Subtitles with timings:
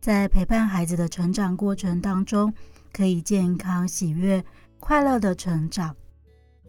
[0.00, 2.52] 在陪伴孩子的成长过程当中，
[2.90, 4.42] 可以健康、喜悦、
[4.78, 5.94] 快乐的成长。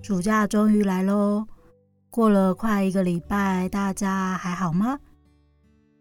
[0.01, 1.47] 暑假终于来喽，
[2.09, 4.99] 过了快一个礼拜，大家还好吗？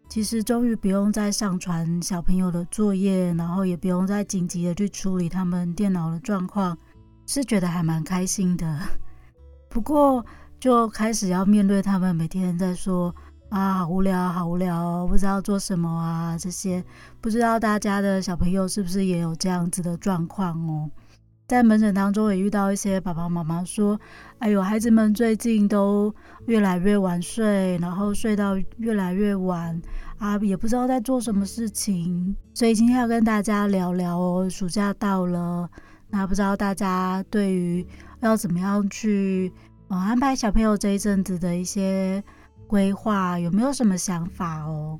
[0.09, 6.77] 其实终于不用再上传小朋友的作业，然后也不用再紧急的去处理他们电脑的状况，
[7.25, 8.77] 是觉得还蛮开心的。
[9.69, 10.25] 不过，
[10.59, 13.15] 就开始要面对他们每天在说
[13.51, 16.81] 啊，好无聊，好无聊哦，不知道做什么啊，这些
[17.19, 20.89] 不知道大家的小朋友是不是也有这样子的状况哦？
[21.49, 23.99] 在门诊当中也遇到一些爸爸妈妈说，
[24.39, 29.81] 哎呦，孩子们最近都越来越晚睡，然后睡到越来越晚
[30.17, 35.69] 啊，也不知道在做什么事情，所以今天要跟大家聊聊哦，暑假到了，
[36.09, 37.85] 那不知道大家对于
[38.21, 39.51] 要怎么样去。
[39.89, 42.23] 安排小朋友这一阵子的一些
[42.71, 44.97] 规划，有没有什么想法哦？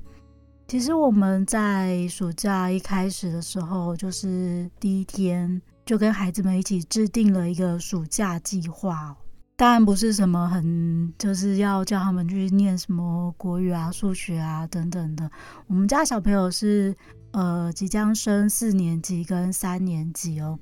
[0.67, 9.15] 其实我们在暑假一开始的时候，就是第一天就跟孩子们一起制定了一个暑假计划。
[9.55, 15.31] 当然不是什么很，就是要叫他们去念什么国语啊、数学啊等等的。
[15.67, 16.93] 我们家小朋友是
[17.31, 20.59] 呃即将升四年级跟三年级哦。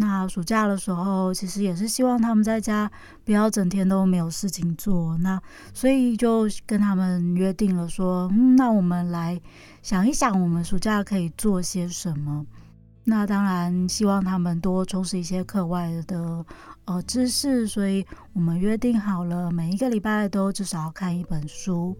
[0.00, 2.88] 那暑假的时候，其实也是希望他们在家
[3.24, 5.18] 不要整天都没有事情做。
[5.18, 5.42] 那
[5.74, 9.40] 所以就跟他们约定了说，嗯，那我们来
[9.82, 12.46] 想一想，我们暑假可以做些什么。
[13.02, 16.46] 那当然希望他们多充实一些课外的
[16.84, 21.96] 呃知识，所以我们约定好了，每一个礼拜都至少要看一本书。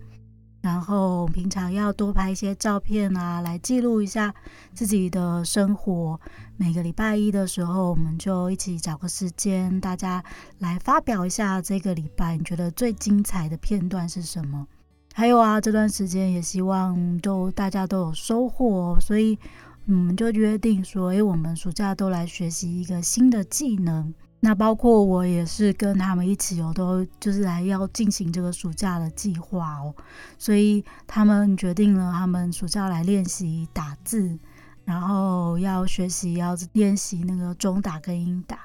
[0.69, 4.35] 然后平常要多拍一些照片啊，来记录一下
[4.75, 6.21] 自己的生活。
[6.59, 10.23] 每个礼拜一的时候，我们就一起找个时间，大家
[10.59, 14.67] 来发表一下这个礼拜你觉得最精彩的片段是什么？
[15.15, 19.39] 还有啊，这段时间也希望都大家都有收获，所以
[19.87, 24.13] 我们就约定说，诶，我们暑假都来学习一个新的技能。
[24.41, 29.95] 那包括我也是跟他们一起哦，都就是来要进行这个暑假的计划哦，
[30.39, 34.39] 所以他们决定了，他们暑假来练习打字，
[34.85, 38.61] 然后要学习要练习那个中打跟英打。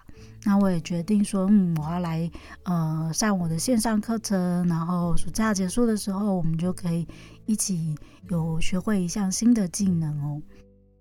[0.46, 2.30] 那我也决定说，嗯，我要来
[2.64, 7.08] 呃上我的线上课程，然后暑假结束的时候，我们就可以
[7.46, 7.96] 一起
[8.30, 10.42] 有学会一项新的技能哦。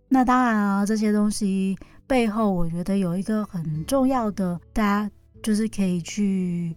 [0.09, 1.77] 那当然啊，这些东西
[2.13, 5.11] 背后，我觉得有一个很重要的，大家
[5.43, 6.77] 就是可以去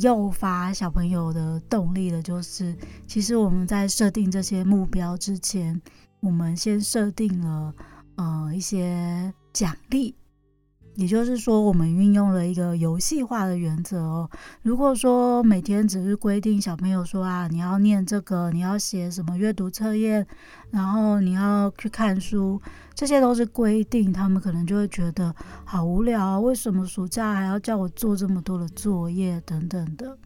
[0.00, 2.74] 诱发小朋友的动力的，就是
[3.06, 5.78] 其实我们在设定这些目标之前，
[6.20, 7.74] 我们先设定了
[8.16, 10.14] 呃一些奖励。
[10.96, 14.30] 也就是说，我们运用了一个游戏化的原则哦。
[14.62, 20.24] 如果说每天只是规定小朋友说啊，你要念这个，你要写什么阅读测验，
[20.70, 22.60] 然后你要去看书，
[22.94, 25.34] 这些都是规定，他们可能就会觉得
[25.64, 26.38] 好无聊啊。
[26.38, 30.16] 为什么暑假还要叫我做这么多的作业等等的？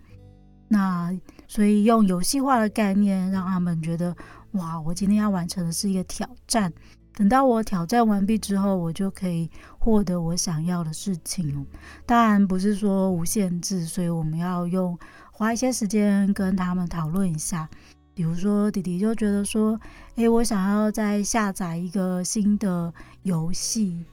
[0.69, 1.11] 那
[1.47, 4.15] 所以用游戏化的概念，让他们觉得
[4.53, 6.71] 哇，我今天要完成的是一个挑战。
[7.19, 11.67] 等到我挑战完毕之后，我就可以获得我想要的事情。
[12.07, 14.97] 当然不是说无限制，所以我们要用
[15.33, 17.69] 花一些时间跟他们讨论一下。
[18.15, 19.81] 比如说，弟弟就觉得说
[20.15, 24.07] ：“诶，我想要再下载一个新的游戏。”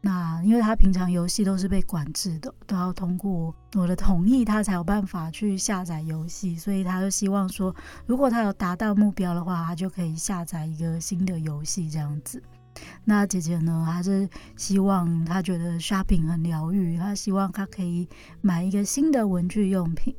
[0.00, 7.74] 那因为他平常游戏都是被管制的，都要通过我的同意，他才有办法去下载游戏，所以他就希望说，
[8.06, 12.42] 如果他有达到目标的话，他就可以下载一个新的游戏这样子。
[13.04, 18.08] 那姐姐呢，还是希望他觉得 shopping 很疗愈，他希望他可以
[18.40, 20.14] 买一个新的文具用品。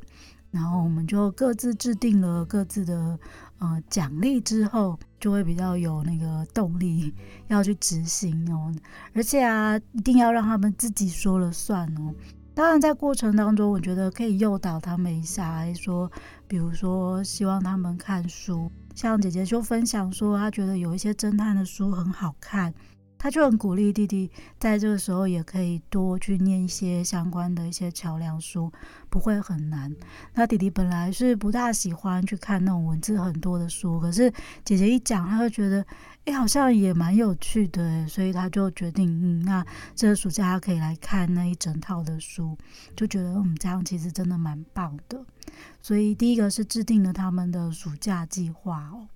[0.51, 3.17] 然后我们就各自制定了各自的
[3.59, 7.13] 呃奖励之后，就会比较有那个动力
[7.47, 8.73] 要去执行哦。
[9.13, 12.13] 而且啊，一定要让他们自己说了算哦。
[12.55, 16.11] 当然，在过程当中，我觉得可以诱导他们一下，来说，
[16.45, 22.73] 比如说希望他们看书，像姐姐就分享说，她觉得有一些侦探的书很好看。
[23.17, 28.71] 她就很鼓励弟弟在这个时候也可以多去念一些相关的一些桥梁书，
[29.09, 29.93] 不会很难。
[30.33, 34.31] 那弟弟本来是不大喜欢去看那种文字很多的书，可是
[34.63, 35.85] 姐姐一讲，他会觉得，
[36.25, 39.65] 哎，好像也蛮有趣的，所以他就决定，嗯，那
[39.95, 42.57] 这个暑假他可以来看那一整套的书，
[42.95, 45.23] 就觉得嗯，这样其实真的蛮棒的。
[45.81, 49.07] 所以第一个是制定了他们的暑假计划哦。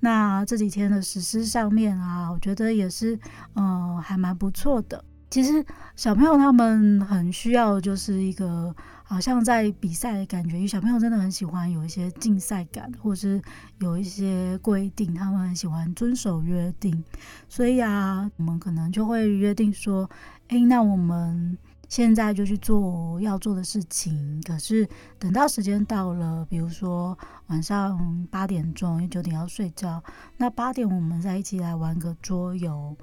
[0.00, 3.18] 那这几天的实施上面啊，我觉得也是，
[3.54, 5.02] 嗯，还蛮不错的。
[5.30, 5.64] 其实
[5.96, 8.74] 小朋友他们很需要就是一个。
[9.10, 13.40] 好像在比赛的感觉，因为小朋友真的很喜欢有一些竞赛感，或是
[13.78, 17.02] 有一些规定，他们很喜欢遵守约定。
[17.48, 20.08] 所以啊，我们可能就会约定说，
[20.48, 21.56] 诶，那我们
[21.88, 24.42] 现在就去做要做的事情。
[24.42, 24.86] 可是
[25.18, 30.02] 等到时间到了，比如说晚上八点钟，因为九点要睡觉，
[30.36, 32.94] 那八点我们再一起来玩个桌游。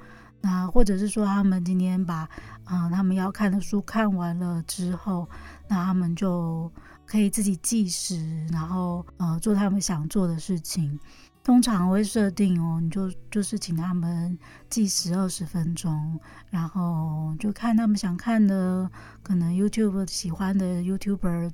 [0.41, 2.29] 那或者是说，他们今天把
[2.65, 5.27] 嗯、呃、他们要看的书看完了之后，
[5.67, 6.71] 那他们就
[7.05, 10.99] 可以自己计时，然后呃做他们想做的事情。
[11.43, 14.35] 通常会设定哦，你就就是请他们
[14.67, 16.19] 计时二十分钟，
[16.49, 18.89] 然后就看他们想看的，
[19.21, 21.51] 可能 YouTube 喜欢的 YouTuber，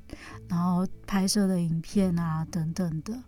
[0.48, 3.22] 然后拍摄的影片啊等等的。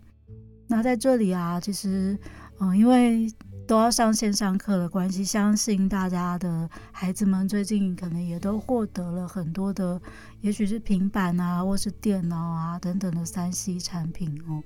[0.66, 2.18] 那在这里啊，其实
[2.60, 3.30] 嗯、因为。
[3.66, 10.00] 都要上线上课的关系，相信大家的孩子们最近可能也都获得了很多的，
[10.42, 14.62] 也许是平板啊，或是电脑啊等等的三 C 产品哦。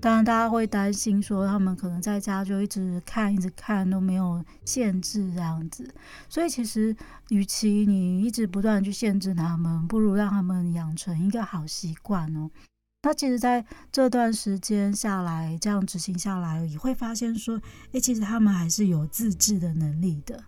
[0.00, 5.88] 当然，大家会担心说他们可能在家就一直看，一直看都没有限制这样子。
[6.28, 6.96] 所以，其实
[7.28, 12.50] 与其你一直不断去限制他们，不如让他们养成一个好习惯哦。
[13.02, 17.58] 那其实，在这段时间下来，这样执行下来，也会发现说，
[17.92, 20.38] 诶，其实他们还是有自制的能力的。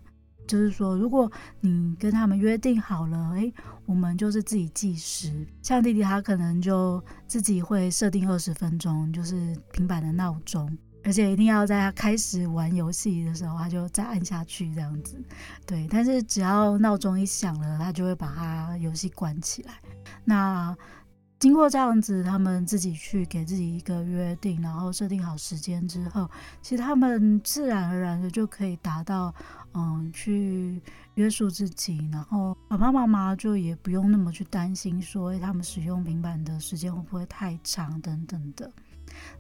[0.47, 3.51] 就是说，如果你跟他们约定好了，诶，
[3.87, 5.47] 我们就是自己计时。
[5.63, 15.17] 像弟弟，他可能就自己会设定二十分钟，就是平板的闹钟，而且一定要在他开始玩游戏的时候，他就再按下去这样子。
[15.65, 19.73] 对，但是只要闹钟一响了，他就会把他游戏关起来。
[20.25, 20.77] 那
[21.43, 26.31] 经过这样子，他们自己去给自己一个约定，然后设定好时间之后，
[26.61, 29.35] 其实他们自然而然的就可以达到，
[29.75, 30.81] 嗯，去
[31.15, 38.71] 约束自己，然后爸爸妈妈就也不用那么去担心说，哎，他们使用平板的时间会不会太长等等的。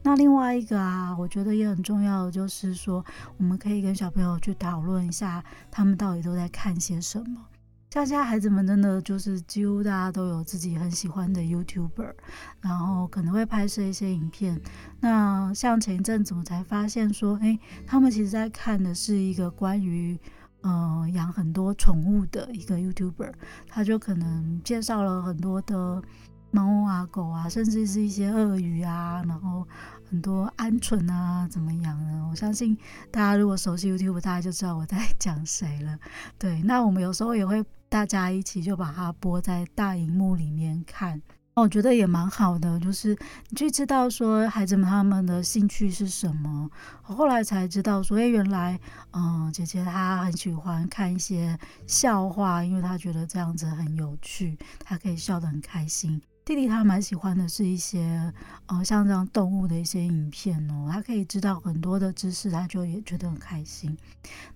[0.02, 3.04] 那另外一个啊，我觉得也很重要的就是说，
[3.36, 7.46] 我们可以跟小朋友去讨论一下，他们到底都在看些什么。
[7.92, 12.14] 像现在孩子们真的就是几乎大家都有自己很喜欢的 YouTuber，
[12.62, 14.58] 然后可能会拍摄一些影片。
[15.00, 20.18] 那像前一阵子我才发现说，诶，他们其实在看的是一个关于
[20.62, 23.30] 呃养很多宠物的一个 YouTuber，
[23.68, 26.02] 他就可能介绍了很多的
[26.50, 29.68] 猫啊、狗啊，甚至是一些鳄鱼啊，然后
[30.08, 32.26] 很多鹌鹑啊怎么样呢？
[32.30, 32.74] 我相信
[33.10, 35.98] 大家如果熟悉 YouTube，大家就知道我在 讲谁了。
[36.38, 37.62] 对，那我们有时候也会。
[37.92, 41.20] 大家一起就把它播在大荧幕里面看，
[41.52, 42.80] 我觉得也蛮好的。
[42.80, 43.14] 就是
[43.50, 46.70] 你去知道说孩子们他们的兴趣是什么，
[47.04, 48.80] 我后来才知道说，哎，原来，
[49.10, 56.22] 嗯，姐姐她很喜欢看一些笑话，因为她觉得这样子很有趣，她可以笑得很开心。
[56.54, 58.30] 弟弟他蛮喜欢的是一些，
[58.66, 63.96] 呃，像这样动物的一些影片哦，他可以知道很多的知识，他就也觉得很开心。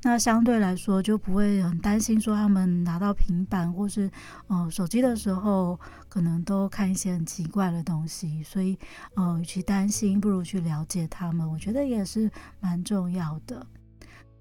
[0.02, 4.10] 那相对来说就不会很担心说他们拿到平板或是
[4.48, 8.42] 呃手机的时候，可能都看一些很奇怪的东西。
[8.42, 8.78] 所以
[9.14, 13.66] 呃，与其担心，不如去了解他们，我觉得也是蛮重要的。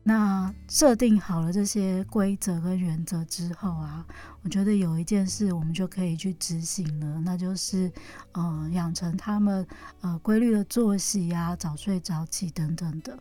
[0.07, 4.05] 那设定好了这些规则跟原则之后啊，
[4.43, 7.91] 我觉得有一件事我们就可以去执行了，那就是，
[8.33, 9.65] 呃，养成他们
[10.01, 13.17] 呃规律的作息呀，早睡早起等等的。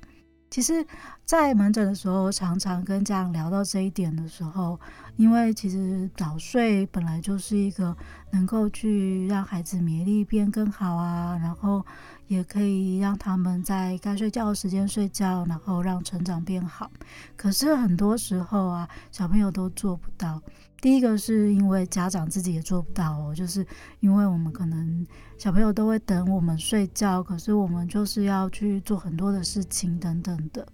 [0.55, 0.87] 其实，
[1.25, 4.79] 在门诊的时候，常常跟家长聊到这一点的时候，
[5.17, 7.97] 因为其实早睡本来就是一个
[8.31, 11.85] 能够去让孩子免疫力变更好啊，然后。
[12.27, 16.91] 也可以让他们在该睡觉的时间睡觉，然后让成长变好。
[17.37, 20.41] 可是很多时候啊，小朋友都做不到。
[20.85, 23.67] 第一个是因为家长自己也做不到哦，就是
[24.01, 25.07] 因为我们可能
[25.39, 30.69] 小朋友都会等我们睡觉，可是我们就是要去做很多的事情等等的。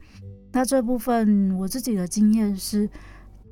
[0.50, 2.90] 那这部分我自己的经验是，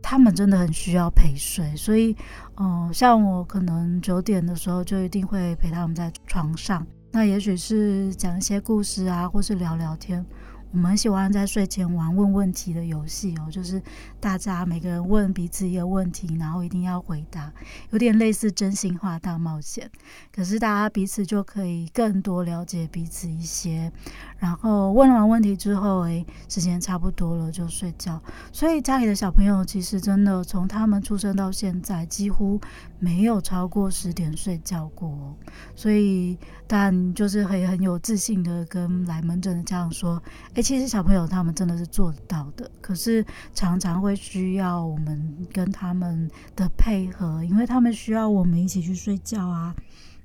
[0.03, 2.17] 他们真的很需要陪睡，所以，
[2.57, 6.85] 嗯、像我可能九点的时候就一定会陪他们在床上。
[7.13, 10.27] 那也许是讲一些故事啊，或是聊聊天。
[10.71, 13.83] 我们很喜欢在睡前玩问问题的游戏哦，就是
[14.21, 17.51] 大家每个人问彼此一个问题，然后一定要回答，
[17.91, 19.91] 有点类似真心话大冒险。
[20.31, 23.91] 可是大家彼此就可以更多了解彼此一些，
[24.39, 28.21] 然后问完问题之后，诶，时间差不多了就睡觉。
[28.53, 32.61] 所以家里的小朋友其实真的从他们出生到现在，几乎
[32.99, 35.37] 没有超过十点睡觉过。
[35.75, 40.23] 所以，但就是很很有自信的跟来门诊的家长说，
[40.55, 49.75] 诶，其实小朋友他们真的是做得到的，可是常常会需要我们跟他们的配合，因为他们需要我们一起去睡觉啊。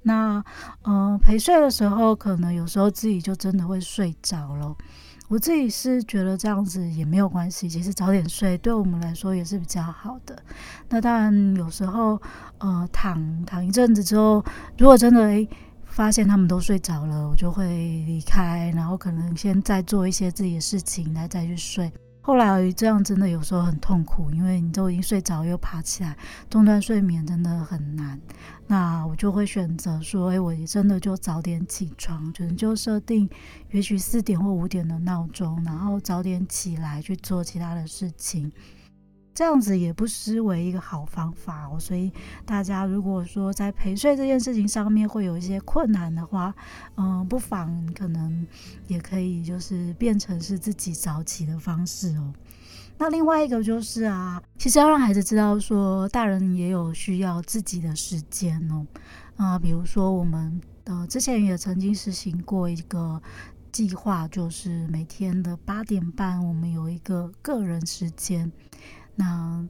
[0.04, 0.44] 那，
[0.84, 4.76] 嗯、呃，陪睡的时候，可能有时候自己就真的会睡着了。
[5.30, 10.38] 我自己是觉得这样子也没有关系，其实早点睡对我们来说也是比较好的。
[10.90, 12.22] 那当然，有时候，
[12.60, 14.44] 呃，躺躺一阵子之后，
[14.78, 15.48] 如果真的诶
[15.86, 17.66] 发现他们都睡着了，我就会
[18.06, 21.92] 离开，然后可能先再做一些自己的事情，来再去睡。
[22.26, 26.18] 后来这样真的有时候很痛苦，因为你都已经睡着又爬起来，
[26.50, 28.18] 中断睡眠真的很难。
[28.66, 33.30] 那我就会选择说，哎，我真的就早点起床，可能就设定
[33.72, 38.50] 也许四点或五点的闹钟，然后早点起来去做其他的事情。
[39.34, 42.12] 这样子也不失为一个好方法哦，所以
[42.46, 46.54] 大家如果说在陪睡这件事情上面会有一些困难的话，
[46.98, 48.46] 嗯，不妨可能
[48.88, 52.34] 也可以就是变成是自己早起的方式哦。
[53.00, 58.86] 那另外一个就是啊，其实要让孩子知道说，大人也有需要自己的时间哦。
[59.36, 63.20] 啊，比如说我们呃之前也曾经实行过一个
[63.72, 68.52] 计划，就是每天的八点半，我们有一个个人时间。
[69.16, 69.66] 那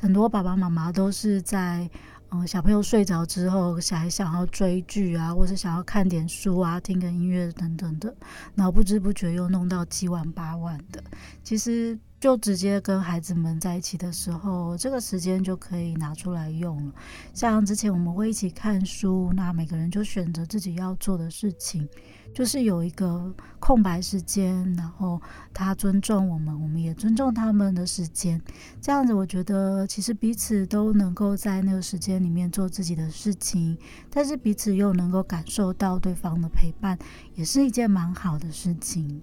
[0.00, 1.88] 很多爸爸妈妈都是在
[2.30, 8.14] 嗯小朋友睡着之后，还想要追剧啊，或是想要看点书啊，听个音乐等等的，
[8.54, 11.02] 然后不知不觉又弄到七万八万的。
[11.42, 16.92] 其实就直接跟孩子们在一起的时候，这个时间就可以拿出来用了。
[17.34, 21.86] 像之前我们会一起看书，那每个人就选择自己要做的事情。
[22.32, 25.20] 就是有一个空白时间，然后
[25.52, 28.40] 他尊重我们，我们也尊重他们的时间。
[28.80, 33.76] 这样子，我觉得其实彼此都能够在那个时间里面做自己的事情，
[34.08, 36.98] 但是彼此又能够感受到对方的陪伴，
[37.34, 39.20] 也是一件蛮好的事情。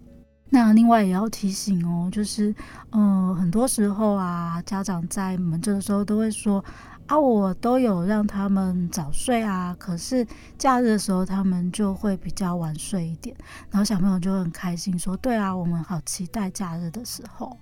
[0.52, 2.54] 那另外也要提醒哦，就是
[2.92, 6.64] 嗯，很多时候啊，家长在门诊的时候都会说。
[7.08, 10.26] 啊，我都有让他们早睡啊，可是
[10.58, 13.36] 假日的时候他们就会比较晚睡一点，
[13.70, 17.58] 然后小朋友就很开心说：“对啊，我们好期待假日的时候。”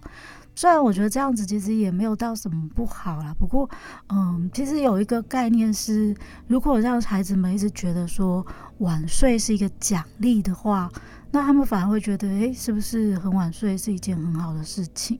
[0.59, 3.69] 虽然我觉得这样子其实也没有到什么不好啦，不过，
[4.09, 6.13] 嗯，其实有一个概念是，
[6.47, 8.45] 如果让孩子们一直觉得说
[8.79, 10.91] 晚睡是一个奖励的话，
[11.31, 15.17] 那他们反而会觉得，诶，是不是很晚睡是一件很好的事情？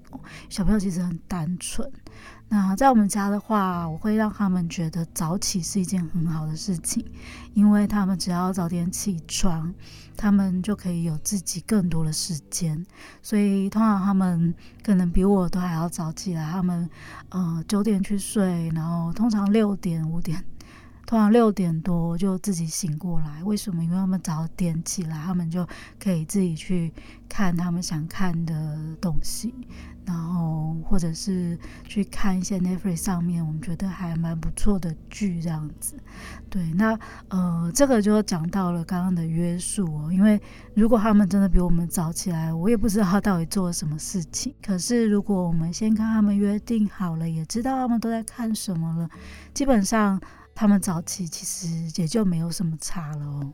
[0.50, 1.89] 小朋友其实很单纯。
[2.51, 7.06] 那在我们家的话，我会让他们觉得早起是一件很好的事情，
[7.53, 9.72] 因为他们只要早点起床，
[10.18, 12.84] 他们就可以有自己更多的时间。
[13.22, 14.51] 所以通常他们
[14.82, 16.89] 可能比我都还要早起来，他们
[17.29, 20.44] 呃九点去睡，然后通常六点五点，
[21.06, 23.44] 通常六点多就自己醒过来。
[23.44, 23.84] 为什么？
[23.84, 25.68] 因为他们早点起来，他们就
[26.00, 26.91] 可以自己去
[27.27, 29.53] 看他们想看的东西。
[30.10, 35.96] 然后，或者是去看一些 Netflix 上面我们觉得还蛮不错的剧，这样子。
[36.50, 36.98] 对，那
[37.28, 40.12] 呃，这个就讲到了刚刚的约束哦。
[40.12, 40.42] 因为
[40.74, 44.51] 如果他们真的比我们早起来，我也不知道他到底做了什么事情。
[44.66, 49.08] 可是如果我们先跟他们约定好了，也知道他们都在看什么了，
[49.54, 50.20] 基本上
[50.56, 53.54] 他们早起其实也就没有什么差了哦。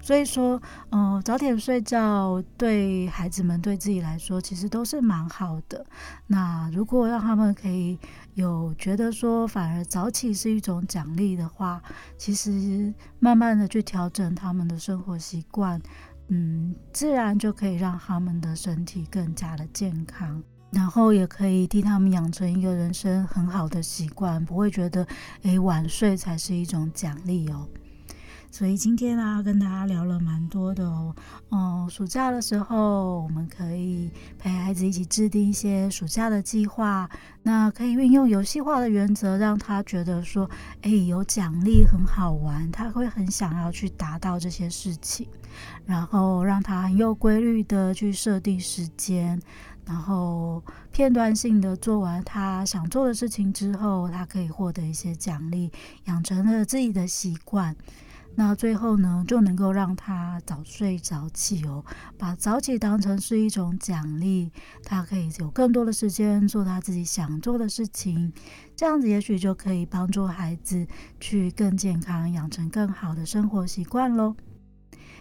[0.00, 5.84] 所以说，嗯、早点睡觉对孩子们对自己来说，其实都是蛮好的。
[6.26, 7.98] 那如果让他们可以
[8.34, 11.80] 有觉得说，反而早起是一种奖励的话，
[12.18, 15.80] 其实慢慢的去调整他们的生活习惯，
[16.28, 25.06] 嗯，自然就可以让他们的身体更加的健康，然后也可以替他们养成一个人生很好的习惯，不会觉得，
[25.42, 27.68] 诶，晚睡才是一种奖励哦。
[28.52, 31.16] 所以今天啊，跟大家聊了蛮多的哦。
[31.50, 37.08] 嗯，暑假的时候，我们可以陪孩子一起制定一些暑假的计划。
[37.42, 40.48] 那可以运用游戏化的原则，让他觉得说，
[40.82, 45.26] 哎，有奖励很好玩，他会很想要去达到这些事情。
[45.86, 49.40] 然后让他很有规律的去设定时间，
[49.86, 55.72] 然后片段性的做完他想做的事情之后，他可以获得一些奖励，
[56.04, 57.74] 养成了自己的习惯。
[58.34, 61.84] 那最后呢，就能够让他早睡早起哦，
[62.16, 64.50] 把早起当成是一种奖励，
[64.84, 68.32] 他可以有更多的时间做他自己想做的事情，
[68.74, 70.86] 这样子也许就可以帮助孩子
[71.20, 74.34] 去更健康，养成更好的生活习惯喽。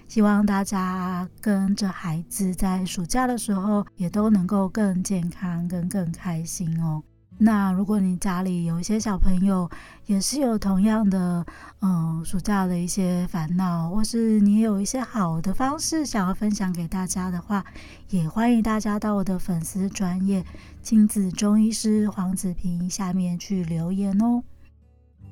[0.08, 7.04] 希望大家跟着孩子在暑假的时候也都能够更健康、跟更开心哦。
[7.38, 9.68] 那如果你家里有一些小朋友，
[10.06, 11.44] 也是有同样的，
[11.80, 17.66] 嗯，暑假的一些烦恼，或是你有一些好的方式想要分享给大家的话，
[18.10, 20.46] 也欢迎大家到我的粉丝专业
[20.84, 24.44] 亲子中医师黄子平下面去留言哦。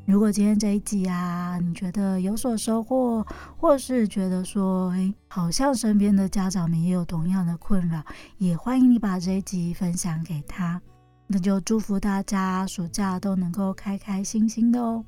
[0.06, 3.24] 如果今天这一集啊，你觉得有所收获，
[3.56, 8.04] 或是觉得说，诶，好像身边的家长们也有同样的困扰，
[8.40, 10.82] 也欢迎你把这一集分享给他。
[11.32, 15.06] 那就祝福大家暑假都能够开开心心的哦。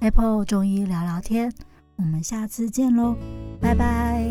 [0.00, 1.52] Apple 中医聊聊天，
[1.96, 3.14] 我们下次见喽，
[3.60, 4.26] 拜拜。